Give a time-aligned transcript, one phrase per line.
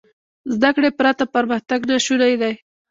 [0.53, 2.53] زده کړې پرته پرمختګ ناشونی دی.